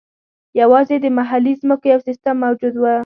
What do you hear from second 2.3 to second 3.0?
موجود و.